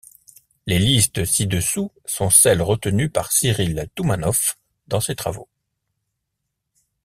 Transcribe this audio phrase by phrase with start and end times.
[0.65, 5.47] Les listes ci-dessous sont celles retenues par Cyrille Toumanoff dans ses travaux.